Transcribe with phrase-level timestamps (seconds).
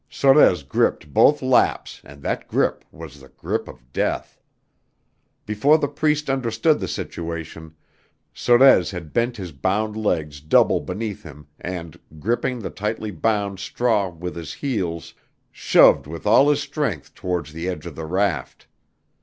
[0.09, 4.41] Sorez gripped both laps and that grip was the grip of death.
[5.45, 7.75] Before the Priest understood the situation,
[8.33, 14.09] Sorez had bent his bound legs double beneath him and, gripping the tightly bound straw
[14.09, 15.13] with his heels,
[15.51, 18.65] shoved with all his strength towards the edge of the raft.